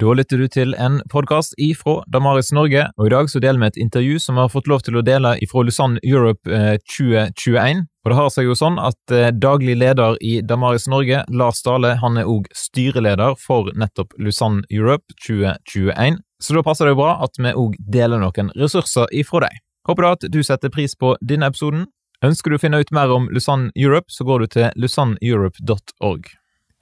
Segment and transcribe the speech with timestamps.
[0.00, 3.66] Da lytter du til en podkast ifra Damaris Norge, og i dag så deler vi
[3.68, 6.48] et intervju som vi har fått lov til å dele ifra Lusanne Europe
[6.88, 7.82] 2021.
[7.82, 11.60] Eh, og det har seg jo sånn at eh, daglig leder i Damaris Norge, Lars
[11.66, 16.22] Dale, han er òg styreleder for nettopp Lusanne Europe 2021.
[16.40, 19.60] Så da passer det jo bra at vi òg deler noen ressurser ifra deg.
[19.84, 21.90] Håper da at du setter pris på denne episoden.
[22.24, 26.32] Ønsker du å finne ut mer om Lusanne Europe, så går du til lusanneeurope.org.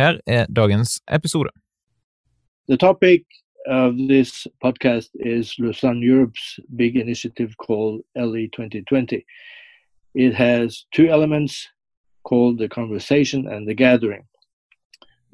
[0.00, 1.52] Her er dagens episode.
[2.72, 3.26] The topic
[3.66, 9.26] of this podcast is Lausanne Europe's big initiative called LE 2020.
[10.14, 11.68] It has two elements
[12.24, 14.24] called the conversation and the gathering.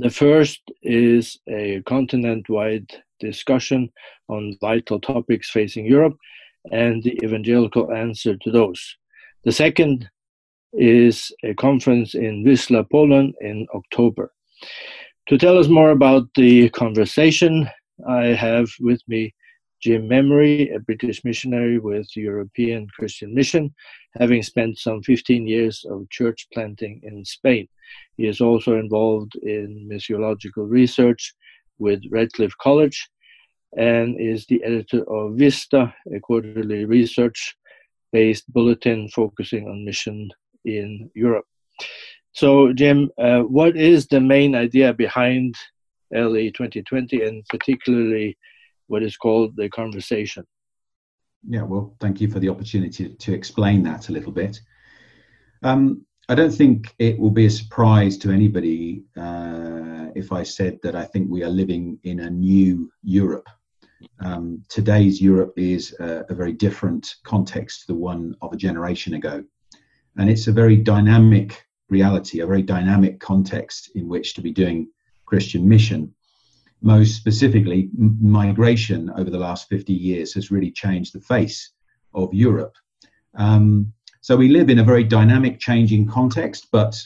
[0.00, 3.92] The first is a continent wide discussion
[4.28, 6.16] on vital topics facing Europe
[6.72, 8.96] and the evangelical answer to those.
[9.44, 10.10] The second
[10.72, 14.32] is a conference in Wisla, Poland in October.
[15.28, 17.68] To tell us more about the conversation,
[18.08, 19.34] I have with me
[19.82, 23.74] Jim Memory, a British missionary with European Christian Mission,
[24.18, 27.68] having spent some 15 years of church planting in Spain.
[28.16, 31.34] He is also involved in missiological research
[31.78, 33.10] with Redcliffe College
[33.76, 37.54] and is the editor of Vista, a quarterly research
[38.12, 40.30] based bulletin focusing on mission
[40.64, 41.44] in Europe.
[42.38, 45.56] So, Jim, uh, what is the main idea behind
[46.12, 48.38] LE 2020 and particularly
[48.86, 50.44] what is called the conversation?
[51.48, 54.60] Yeah, well, thank you for the opportunity to explain that a little bit.
[55.64, 60.78] Um, I don't think it will be a surprise to anybody uh, if I said
[60.84, 63.48] that I think we are living in a new Europe.
[64.20, 69.14] Um, today's Europe is a, a, very different context to the one of a generation
[69.14, 69.42] ago.
[70.16, 74.88] And it's a very dynamic reality, a very dynamic context in which to be doing
[75.26, 76.14] Christian mission.
[76.80, 81.72] Most specifically, m- migration over the last 50 years has really changed the face
[82.14, 82.74] of Europe.
[83.34, 87.00] Um, so we live in a very dynamic, changing context, but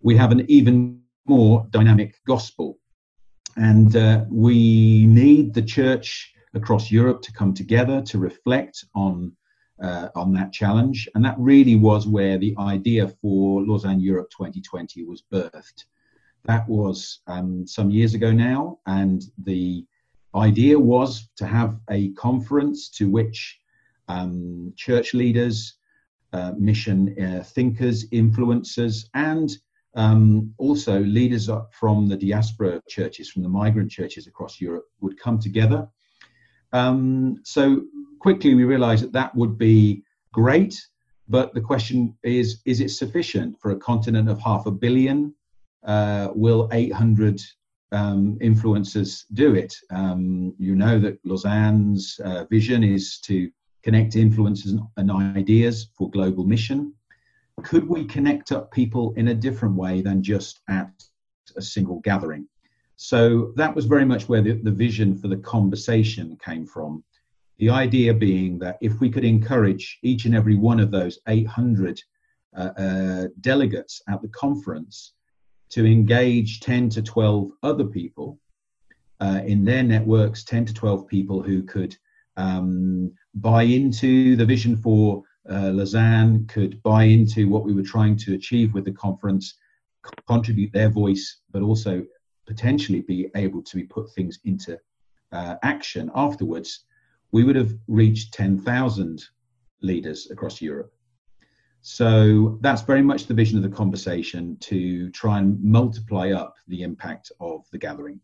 [0.00, 2.78] we have an even more dynamic gospel.
[3.56, 9.32] And uh, we need the church across Europe to come together to reflect on
[9.82, 11.08] uh, on that challenge.
[11.14, 15.84] And that really was where the idea for Lausanne Europe 2020 was birthed.
[16.44, 19.84] That was um, some years ago now, and the
[20.34, 23.60] idea was to have a conference to which
[24.08, 25.74] um, church leaders,
[26.32, 29.50] uh, mission uh, thinkers, influencers, and
[29.94, 35.38] um, also leaders from the diaspora churches, from the migrant churches across Europe, would come
[35.38, 35.86] together.
[36.72, 37.82] Um, so
[38.22, 40.00] quickly we realized that that would be
[40.32, 40.80] great,
[41.28, 45.34] but the question is is it sufficient for a continent of half a billion?
[45.84, 47.42] Uh, will 800
[47.90, 49.74] um, influencers do it?
[49.90, 53.50] Um, you know that Lausanne's uh, vision is to
[53.82, 56.94] connect influencers and ideas for global mission.
[57.64, 60.92] Could we connect up people in a different way than just at
[61.56, 62.46] a single gathering?
[62.94, 67.02] So that was very much where the, the vision for the conversation came from.
[67.62, 72.02] The idea being that if we could encourage each and every one of those 800
[72.56, 75.12] uh, uh, delegates at the conference
[75.70, 78.40] to engage 10 to 12 other people
[79.20, 81.96] uh, in their networks, 10 to 12 people who could
[82.36, 88.16] um, buy into the vision for uh, Lausanne, could buy into what we were trying
[88.16, 89.54] to achieve with the conference,
[90.26, 92.04] contribute their voice, but also
[92.44, 94.76] potentially be able to put things into
[95.30, 96.86] uh, action afterwards,
[97.32, 99.24] we would have reached 10,000
[99.80, 100.92] leaders across Europe.
[101.80, 106.82] So that's very much the vision of the conversation to try and multiply up the
[106.82, 108.20] impact of the gathering.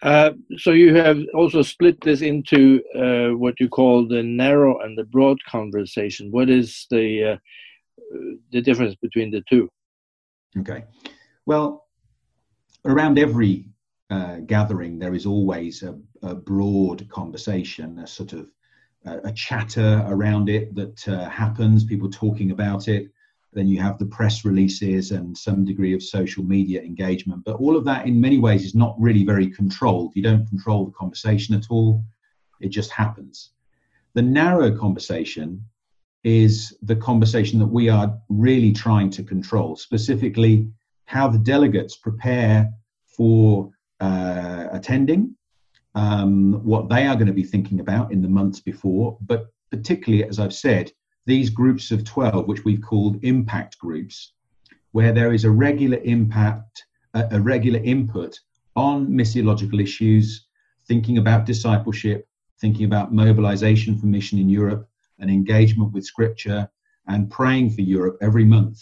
[0.00, 4.96] Uh, so you have also split this into uh, what you call the narrow and
[4.98, 6.30] the broad conversation.
[6.32, 7.36] What is the uh,
[8.50, 9.70] the difference between the two?
[10.58, 10.84] Okay,
[11.46, 11.86] well,
[12.84, 13.66] around every
[14.10, 18.50] uh, gathering, there is always a, a, broad conversation, a sort of
[19.04, 23.10] a chatter around it that uh, happens, people talking about it.
[23.52, 27.44] Then you have the press releases and some degree of social media engagement.
[27.44, 30.12] But all of that, in many ways, is not really very controlled.
[30.14, 32.04] You don't control the conversation at all,
[32.60, 33.50] it just happens.
[34.14, 35.64] The narrow conversation
[36.24, 40.68] is the conversation that we are really trying to control, specifically
[41.06, 42.70] how the delegates prepare
[43.04, 43.70] for
[44.00, 45.34] uh, attending,
[45.94, 50.24] um, what they are going to be thinking about in the months before, but particularly,
[50.24, 50.90] as I've said,
[51.26, 54.32] these groups of 12, which we've called impact groups,
[54.92, 56.84] where there is a regular impact,
[57.14, 58.38] a, regular input
[58.74, 60.46] on missiological issues,
[60.86, 62.26] thinking about discipleship,
[62.60, 66.68] thinking about mobilization for mission in Europe, and engagement with Scripture,
[67.06, 68.80] and praying for Europe every month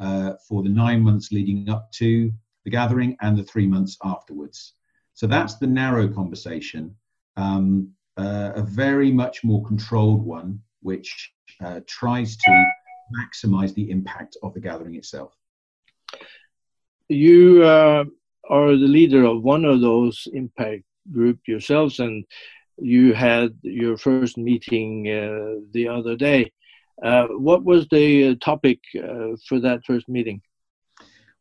[0.00, 2.32] uh, for the nine months leading up to
[2.64, 4.74] the gathering and the three months afterwards.
[5.16, 6.94] So that's the narrow conversation,
[7.38, 11.32] um, uh, a very much more controlled one, which
[11.64, 12.64] uh, tries to
[13.18, 15.34] maximize the impact of the gathering itself.
[17.08, 18.04] You uh,
[18.50, 22.22] are the leader of one of those impact group yourselves, and
[22.76, 26.52] you had your first meeting uh, the other day.
[27.02, 28.80] Uh, what was the uh, topic
[29.48, 30.42] for that first meeting?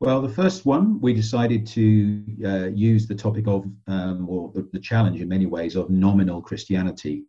[0.01, 4.67] Well, the first one, we decided to uh, use the topic of, um, or the,
[4.73, 7.23] the, challenge in many ways, of nominal Christianity.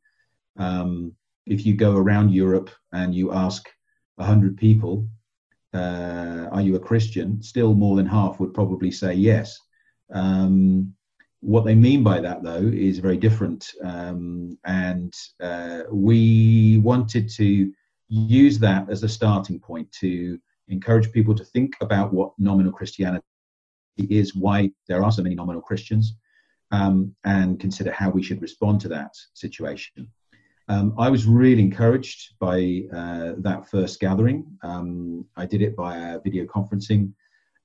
[0.59, 1.15] Um,
[1.47, 3.69] if you go around Europe and you ask
[4.17, 5.07] 100 people,
[5.75, 7.41] uh, are you a Christian?
[7.41, 9.57] Still more than half would probably say yes.
[10.13, 10.93] Um,
[11.41, 13.71] what they mean by that, though, is very different.
[13.85, 17.73] Um, and uh, we wanted to
[18.09, 23.23] use that as a starting point to encourage people to think about what nominal Christianity
[23.99, 26.17] is, why there are so many nominal Christians,
[26.71, 30.11] um, and consider how we should respond to that situation.
[30.69, 34.47] Um, I was really encouraged by uh, that first gathering.
[34.63, 37.13] Um, I did it via video conferencing,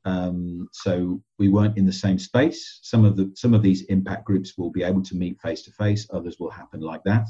[0.06, 2.80] um, so we weren't in the same space.
[2.84, 5.72] Some of the some of these impact groups will be able to meet face to
[5.72, 6.08] face.
[6.12, 7.28] Others will happen like that.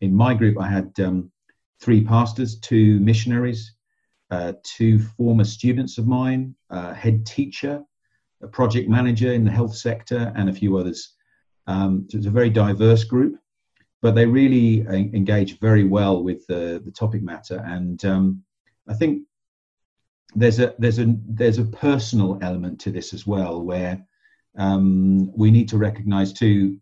[0.00, 1.30] In my group, I had um,
[1.80, 3.74] three pastors, two missionaries,
[4.34, 7.74] uh, two former students of mine, uh, head teacher,
[8.42, 11.00] a project manager in the health sector, and a few others.
[11.66, 13.34] Um, so it's a very diverse group,
[14.02, 17.62] but they really uh, engage very well with the, the topic matter.
[17.64, 18.42] And um,
[18.88, 19.22] I think
[20.34, 21.06] there's a there's a
[21.40, 24.04] there's a personal element to this as well, where
[24.58, 26.78] um, we need to recognise too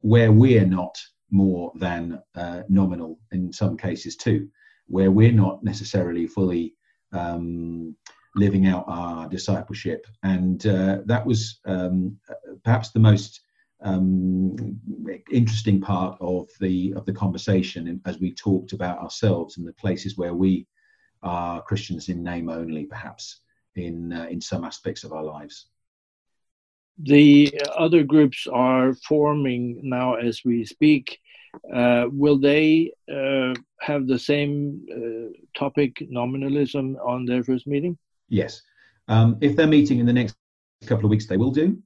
[0.00, 0.96] where we're not
[1.30, 4.48] more than uh, nominal in some cases too,
[4.86, 6.74] where we're not necessarily fully
[7.14, 7.96] um,
[8.34, 10.06] living out our discipleship.
[10.22, 12.18] And uh, that was um,
[12.64, 13.40] perhaps the most
[13.82, 14.56] um,
[15.30, 20.16] interesting part of the of the conversation as we talked about ourselves and the places
[20.16, 20.66] where we
[21.22, 23.40] are Christians in name only, perhaps
[23.76, 25.66] in uh, in some aspects of our lives
[26.98, 31.18] the other groups are forming now as we speak.
[31.72, 37.96] Uh, will they uh, have the same uh, topic, nominalism, on their first meeting?
[38.28, 38.62] Yes.
[39.08, 40.36] Um, if they're meeting in the next
[40.86, 41.78] couple of weeks, they will do.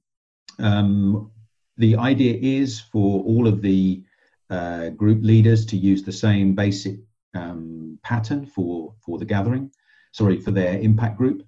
[0.59, 1.31] Um,
[1.77, 4.03] the idea is for all of the
[4.49, 6.99] uh, group leaders to use the same basic
[7.33, 9.71] um, pattern for, for the gathering,
[10.11, 11.43] sorry, for their impact group.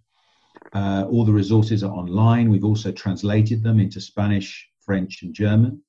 [0.74, 2.50] Uh, all the resources are online.
[2.50, 5.82] We've also translated them into Spanish, French, and German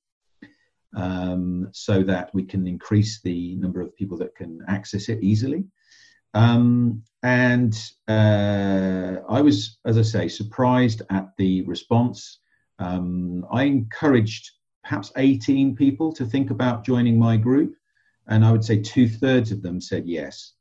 [0.95, 5.65] um, so that we can increase the number of people that can access it easily.
[6.33, 7.73] Um, and
[8.07, 12.39] uh, I was, as I say, surprised at the response.
[12.79, 14.51] Um, I encouraged
[14.83, 17.75] perhaps 18 people to think about joining my group,
[18.27, 20.53] and I would say two thirds of them said yes.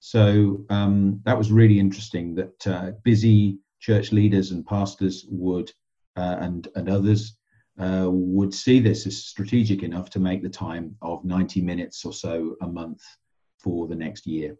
[0.00, 5.70] So um, that was really interesting that uh, busy church leaders and pastors would,
[6.16, 7.36] uh, and, and others,
[7.78, 12.12] uh, would see this as strategic enough to make the time of 90 minutes or
[12.12, 13.02] so a month
[13.58, 14.56] for the next year.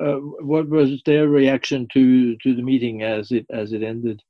[0.00, 4.22] Uh, what was their reaction to, to the meeting as it, as it ended?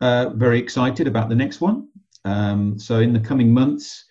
[0.00, 1.88] Uh, very excited about the next one.
[2.26, 4.04] Um, so, in the coming months,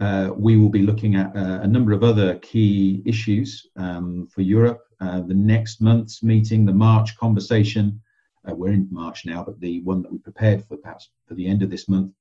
[0.00, 4.42] uh, we will be looking at uh, a number of other key issues um, for
[4.42, 4.82] Europe.
[5.00, 8.00] Uh, the next month's meeting, the March conversation,
[8.48, 11.46] uh, we're in March now, but the one that we prepared for perhaps for the
[11.46, 12.12] end of this month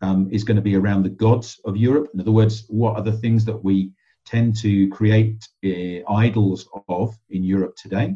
[0.00, 2.10] um, is going to be around the gods of Europe.
[2.14, 3.90] In other words, what are the things that we
[4.24, 8.14] tend to create uh, idols of in Europe today?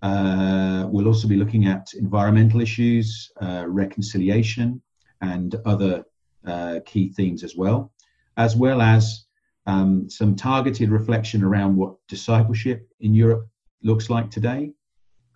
[0.00, 4.80] Uh, we'll also be looking at environmental issues, reconciliation,
[5.20, 6.04] and other
[6.86, 7.92] key themes as well
[8.38, 9.26] as well as
[9.66, 13.46] um, some targeted reflection around what discipleship in Europe
[13.82, 14.72] looks like today.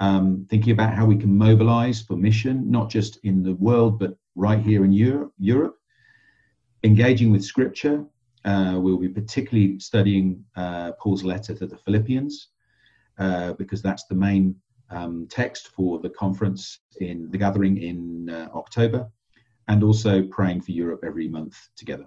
[0.03, 4.17] Um, thinking about how we can mobilize for mission, not just in the world, but
[4.35, 5.33] right here in Europe.
[5.39, 5.77] Europe.
[6.83, 8.05] Engaging with scripture.
[8.45, 12.49] Uh, we'll be particularly studying uh, Paul's letter to the Philippians,
[13.21, 14.57] uh, because that's the main
[14.91, 19.09] um, text for the conference in the gathering in uh, October,
[19.69, 22.07] and also praying for Europe every month together.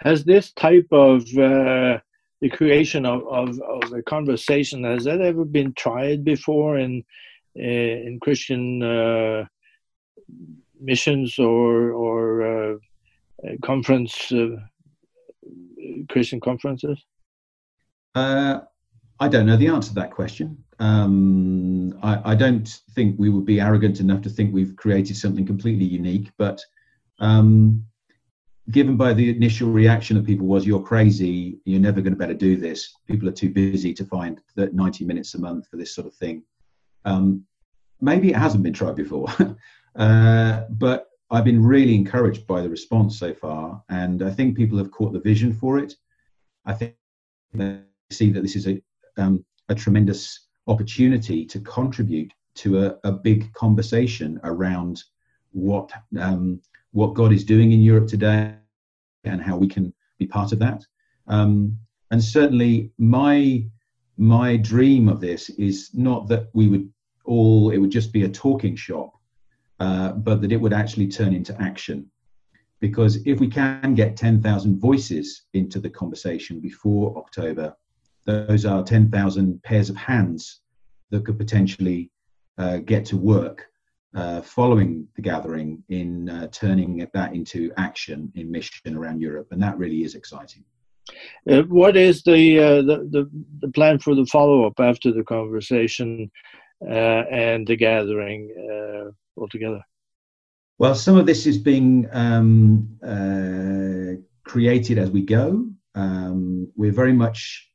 [0.00, 1.98] Has this type of uh,
[2.40, 7.04] the creation of, of, of, a conversation has that ever been tried before in
[7.58, 9.44] uh, in Christian uh,
[10.80, 12.76] missions or or uh,
[13.62, 14.56] conference uh,
[16.08, 16.98] Christian conferences?
[18.14, 18.60] Uh,
[19.18, 20.64] I don't know the answer to that question.
[20.78, 25.44] Um, I, I, don't think we would be arrogant enough to think we've created something
[25.44, 26.58] completely unique, but
[27.18, 27.84] um,
[28.70, 31.58] given by the initial reaction of people was you're crazy.
[31.64, 32.92] You're never going to better do this.
[33.06, 36.14] People are too busy to find that 90 minutes a month for this sort of
[36.14, 36.42] thing.
[37.04, 37.44] Um,
[38.00, 39.28] maybe it hasn't been tried before
[39.96, 44.78] uh, but i've been really encouraged by the response so far and i think people
[44.78, 45.94] have caught the vision for it.
[46.66, 46.94] I think
[47.54, 48.82] they see that this is a,
[49.16, 55.02] um, a tremendous opportunity to contribute to a, a big conversation around
[55.52, 56.60] what um,
[56.92, 58.54] what God is doing in Europe today
[59.24, 60.84] and how we can be part of that.
[61.26, 61.78] Um,
[62.10, 63.64] and certainly, my
[64.16, 66.92] my dream of this is not that we would
[67.24, 69.12] all it would just be a talking shop,
[69.78, 72.10] uh, but that it would actually turn into action.
[72.80, 77.76] Because if we can get 10,000 voices into the conversation before October,
[78.24, 80.60] those are 10,000 pairs of hands
[81.10, 82.10] that could potentially
[82.56, 83.69] uh, get to work
[84.14, 89.62] uh, following the gathering in uh, turning that into action in mission around Europe, and
[89.62, 90.64] that really is exciting.
[91.48, 95.24] Uh, what is the, uh, the, the the plan for the follow up after the
[95.24, 96.30] conversation
[96.88, 99.80] uh, and the gathering uh, altogether?
[100.78, 102.88] Well, some of this is being um,
[104.44, 105.68] created as we go.
[105.94, 107.70] Um, we're very much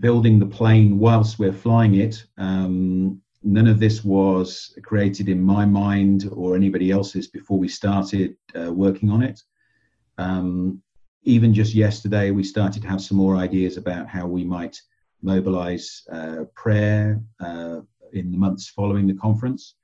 [0.00, 2.24] building the plane whilst we're flying it.
[2.36, 8.36] Um, none of this was created in my mind or anybody else's before we started
[8.58, 9.40] uh, working on it.
[10.18, 10.82] Um,
[11.22, 14.80] even just yesterday, we started to have some more ideas about how we might
[15.22, 17.80] mobilize uh, prayer uh,
[18.12, 19.74] in the months following the conference.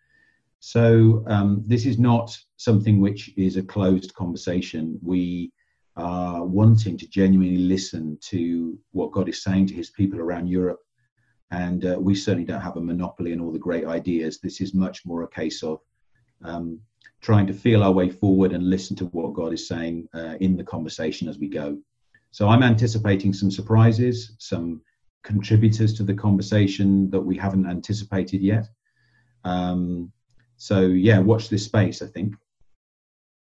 [0.59, 4.99] So, um, this is not something which is a closed conversation.
[5.03, 5.53] We
[5.97, 10.81] are wanting to genuinely listen to what God is saying to his people around Europe
[11.53, 14.41] and uh, we certainly don't have a monopoly on all the great ideas.
[14.41, 15.81] This is much more a case of
[16.43, 16.81] um,
[17.21, 20.57] trying to feel our way forward and listen to what God is saying uh, in
[20.57, 21.79] the conversation as we go.
[22.31, 24.81] So I'm anticipating some surprises, some
[25.23, 28.69] contributors to the conversation that we haven't anticipated yet.
[29.45, 30.11] Um,
[30.57, 32.01] so yeah, watch this space.
[32.01, 32.35] I think.